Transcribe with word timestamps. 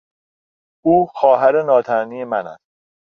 او 0.85 1.05
خواهر 1.07 1.61
ناتنی 1.63 2.23
من 2.23 2.47
است. 2.47 2.63